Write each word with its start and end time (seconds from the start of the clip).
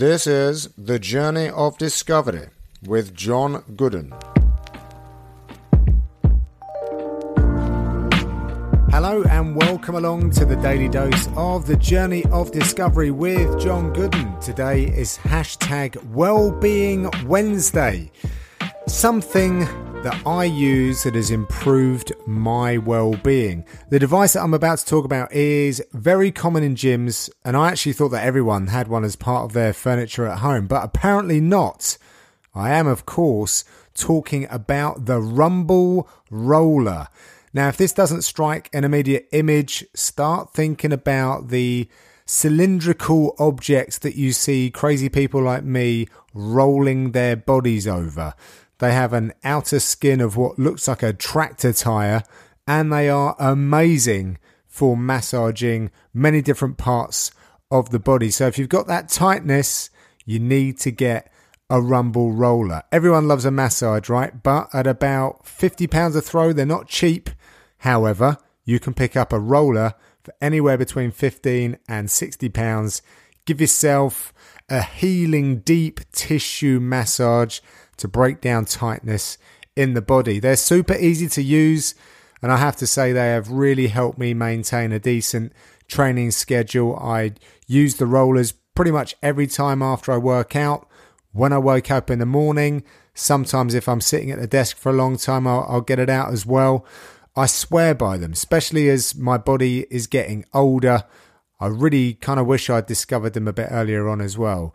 This 0.00 0.26
is 0.26 0.70
The 0.78 0.98
Journey 0.98 1.50
of 1.50 1.76
Discovery 1.76 2.46
with 2.82 3.14
John 3.14 3.62
Gooden. 3.76 4.10
Hello 8.90 9.22
and 9.24 9.54
welcome 9.54 9.96
along 9.96 10.30
to 10.30 10.46
the 10.46 10.56
daily 10.56 10.88
dose 10.88 11.28
of 11.36 11.66
the 11.66 11.76
journey 11.76 12.24
of 12.32 12.50
discovery 12.50 13.10
with 13.10 13.60
John 13.60 13.92
Gooden. 13.92 14.40
Today 14.40 14.84
is 14.84 15.18
hashtag 15.18 16.02
Wellbeing 16.12 17.10
Wednesday. 17.26 18.10
Something 18.88 19.68
that 20.04 20.26
I 20.26 20.44
use 20.44 21.02
that 21.02 21.14
has 21.14 21.30
improved 21.30 22.12
my 22.26 22.76
well-being. 22.76 23.64
The 23.88 23.98
device 23.98 24.34
that 24.34 24.42
I'm 24.42 24.52
about 24.52 24.76
to 24.78 24.84
talk 24.84 25.06
about 25.06 25.32
is 25.32 25.82
very 25.94 26.30
common 26.30 26.62
in 26.62 26.74
gyms, 26.74 27.30
and 27.42 27.56
I 27.56 27.70
actually 27.70 27.94
thought 27.94 28.10
that 28.10 28.22
everyone 28.22 28.66
had 28.66 28.86
one 28.86 29.02
as 29.02 29.16
part 29.16 29.44
of 29.44 29.54
their 29.54 29.72
furniture 29.72 30.26
at 30.26 30.40
home, 30.40 30.66
but 30.66 30.84
apparently 30.84 31.40
not. 31.40 31.96
I 32.54 32.72
am, 32.72 32.86
of 32.86 33.06
course, 33.06 33.64
talking 33.94 34.46
about 34.50 35.06
the 35.06 35.22
Rumble 35.22 36.06
Roller. 36.30 37.08
Now, 37.54 37.68
if 37.68 37.78
this 37.78 37.94
doesn't 37.94 38.22
strike 38.22 38.68
an 38.74 38.84
immediate 38.84 39.26
image, 39.32 39.86
start 39.94 40.52
thinking 40.52 40.92
about 40.92 41.48
the 41.48 41.88
cylindrical 42.26 43.34
objects 43.38 43.96
that 43.98 44.16
you 44.16 44.32
see 44.32 44.70
crazy 44.70 45.08
people 45.08 45.42
like 45.42 45.64
me 45.64 46.08
rolling 46.34 47.12
their 47.12 47.36
bodies 47.36 47.86
over. 47.88 48.34
They 48.84 48.92
have 48.92 49.14
an 49.14 49.32
outer 49.42 49.80
skin 49.80 50.20
of 50.20 50.36
what 50.36 50.58
looks 50.58 50.86
like 50.88 51.02
a 51.02 51.14
tractor 51.14 51.72
tire, 51.72 52.22
and 52.66 52.92
they 52.92 53.08
are 53.08 53.34
amazing 53.38 54.36
for 54.66 54.94
massaging 54.94 55.90
many 56.12 56.42
different 56.42 56.76
parts 56.76 57.30
of 57.70 57.88
the 57.88 57.98
body. 57.98 58.30
So, 58.30 58.46
if 58.46 58.58
you've 58.58 58.68
got 58.68 58.86
that 58.88 59.08
tightness, 59.08 59.88
you 60.26 60.38
need 60.38 60.78
to 60.80 60.90
get 60.90 61.32
a 61.70 61.80
rumble 61.80 62.32
roller. 62.32 62.82
Everyone 62.92 63.26
loves 63.26 63.46
a 63.46 63.50
massage, 63.50 64.10
right? 64.10 64.42
But 64.42 64.68
at 64.74 64.86
about 64.86 65.46
£50 65.46 66.14
a 66.14 66.20
throw, 66.20 66.52
they're 66.52 66.66
not 66.66 66.86
cheap. 66.86 67.30
However, 67.78 68.36
you 68.66 68.78
can 68.78 68.92
pick 68.92 69.16
up 69.16 69.32
a 69.32 69.40
roller 69.40 69.94
for 70.22 70.34
anywhere 70.42 70.76
between 70.76 71.10
15 71.10 71.78
and 71.88 72.10
60 72.10 72.50
pounds. 72.50 73.00
Give 73.46 73.62
yourself 73.62 74.34
a 74.68 74.82
healing 74.82 75.60
deep 75.60 76.00
tissue 76.12 76.80
massage 76.80 77.60
to 77.98 78.08
break 78.08 78.40
down 78.40 78.64
tightness 78.64 79.38
in 79.76 79.94
the 79.94 80.02
body. 80.02 80.38
They're 80.38 80.56
super 80.56 80.94
easy 80.94 81.28
to 81.28 81.42
use, 81.42 81.94
and 82.42 82.52
I 82.52 82.56
have 82.56 82.76
to 82.76 82.86
say 82.86 83.12
they 83.12 83.30
have 83.30 83.50
really 83.50 83.88
helped 83.88 84.18
me 84.18 84.34
maintain 84.34 84.92
a 84.92 84.98
decent 84.98 85.52
training 85.88 86.30
schedule. 86.30 86.96
I 86.96 87.32
use 87.66 87.96
the 87.96 88.06
rollers 88.06 88.52
pretty 88.74 88.90
much 88.90 89.14
every 89.22 89.46
time 89.46 89.82
after 89.82 90.12
I 90.12 90.18
work 90.18 90.56
out. 90.56 90.88
When 91.32 91.52
I 91.52 91.58
wake 91.58 91.90
up 91.90 92.10
in 92.10 92.20
the 92.20 92.26
morning, 92.26 92.84
sometimes 93.14 93.74
if 93.74 93.88
I'm 93.88 94.00
sitting 94.00 94.30
at 94.30 94.38
the 94.38 94.46
desk 94.46 94.76
for 94.76 94.90
a 94.90 94.96
long 94.96 95.16
time, 95.16 95.46
I'll, 95.46 95.66
I'll 95.68 95.80
get 95.80 95.98
it 95.98 96.08
out 96.08 96.32
as 96.32 96.46
well. 96.46 96.86
I 97.36 97.46
swear 97.46 97.94
by 97.94 98.16
them, 98.16 98.32
especially 98.32 98.88
as 98.88 99.16
my 99.16 99.38
body 99.38 99.86
is 99.90 100.06
getting 100.06 100.44
older. 100.54 101.04
I 101.58 101.66
really 101.66 102.14
kind 102.14 102.38
of 102.38 102.46
wish 102.46 102.70
I'd 102.70 102.86
discovered 102.86 103.32
them 103.32 103.48
a 103.48 103.52
bit 103.52 103.68
earlier 103.70 104.08
on 104.08 104.20
as 104.20 104.38
well. 104.38 104.74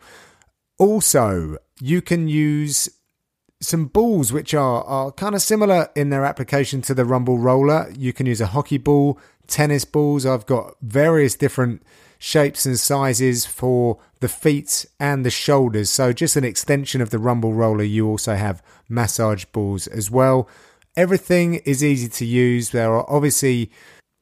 Also, 0.78 1.56
you 1.80 2.02
can 2.02 2.28
use 2.28 2.90
some 3.60 3.86
balls 3.86 4.32
which 4.32 4.54
are, 4.54 4.82
are 4.84 5.12
kind 5.12 5.34
of 5.34 5.42
similar 5.42 5.90
in 5.94 6.10
their 6.10 6.24
application 6.24 6.80
to 6.82 6.94
the 6.94 7.04
Rumble 7.04 7.38
Roller. 7.38 7.92
You 7.96 8.12
can 8.12 8.26
use 8.26 8.40
a 8.40 8.46
hockey 8.46 8.78
ball, 8.78 9.18
tennis 9.46 9.84
balls. 9.84 10.24
I've 10.24 10.46
got 10.46 10.76
various 10.80 11.34
different 11.34 11.82
shapes 12.18 12.64
and 12.64 12.78
sizes 12.78 13.44
for 13.46 13.98
the 14.20 14.28
feet 14.28 14.86
and 14.98 15.24
the 15.24 15.30
shoulders. 15.30 15.90
So, 15.90 16.12
just 16.12 16.36
an 16.36 16.44
extension 16.44 17.00
of 17.00 17.10
the 17.10 17.18
Rumble 17.18 17.52
Roller, 17.52 17.84
you 17.84 18.08
also 18.08 18.34
have 18.34 18.62
massage 18.88 19.44
balls 19.46 19.86
as 19.86 20.10
well. 20.10 20.48
Everything 20.96 21.56
is 21.66 21.84
easy 21.84 22.08
to 22.08 22.24
use. 22.24 22.70
There 22.70 22.92
are 22.92 23.08
obviously 23.08 23.70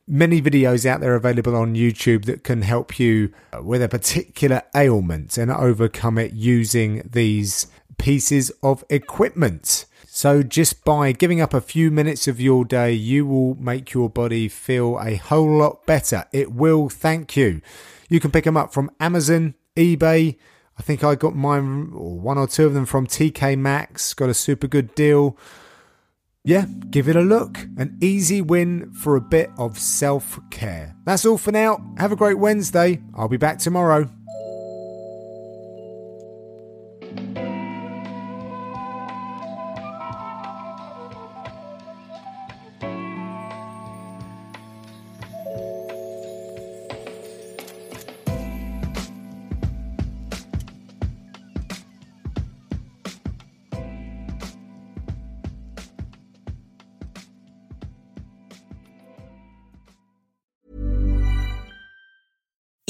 many 0.06 0.40
videos 0.40 0.86
out 0.86 1.00
there 1.00 1.14
available 1.14 1.54
on 1.54 1.74
YouTube 1.74 2.24
that 2.24 2.42
can 2.42 2.62
help 2.62 2.98
you 2.98 3.32
uh, 3.52 3.62
with 3.62 3.82
a 3.82 3.88
particular 3.88 4.62
ailment 4.74 5.36
and 5.36 5.50
overcome 5.50 6.18
it 6.18 6.32
using 6.32 7.06
these 7.10 7.66
pieces 7.98 8.50
of 8.62 8.84
equipment. 8.88 9.84
So, 10.06 10.42
just 10.42 10.84
by 10.84 11.12
giving 11.12 11.40
up 11.40 11.54
a 11.54 11.60
few 11.60 11.90
minutes 11.90 12.26
of 12.26 12.40
your 12.40 12.64
day, 12.64 12.92
you 12.92 13.26
will 13.26 13.54
make 13.56 13.92
your 13.92 14.10
body 14.10 14.48
feel 14.48 14.98
a 15.00 15.14
whole 15.16 15.58
lot 15.58 15.86
better. 15.86 16.24
It 16.32 16.50
will 16.50 16.88
thank 16.88 17.36
you. 17.36 17.60
You 18.08 18.18
can 18.18 18.30
pick 18.30 18.44
them 18.44 18.56
up 18.56 18.72
from 18.72 18.90
Amazon, 18.98 19.54
eBay. 19.76 20.36
I 20.76 20.82
think 20.82 21.04
I 21.04 21.14
got 21.14 21.36
mine, 21.36 21.92
or 21.94 22.18
one 22.18 22.38
or 22.38 22.46
two 22.46 22.66
of 22.66 22.74
them 22.74 22.86
from 22.86 23.06
TK 23.06 23.58
Maxx. 23.58 24.14
Got 24.14 24.30
a 24.30 24.34
super 24.34 24.66
good 24.66 24.94
deal. 24.94 25.36
Yeah, 26.44 26.66
give 26.90 27.08
it 27.08 27.16
a 27.16 27.20
look. 27.20 27.58
An 27.76 27.98
easy 28.00 28.40
win 28.40 28.90
for 28.92 29.16
a 29.16 29.20
bit 29.20 29.50
of 29.58 29.78
self 29.78 30.40
care. 30.50 30.96
That's 31.04 31.26
all 31.26 31.38
for 31.38 31.52
now. 31.52 31.94
Have 31.98 32.10
a 32.10 32.16
great 32.16 32.38
Wednesday. 32.38 33.02
I'll 33.14 33.28
be 33.28 33.36
back 33.36 33.58
tomorrow. 33.58 34.08